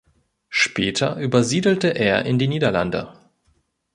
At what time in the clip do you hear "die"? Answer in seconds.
2.39-2.47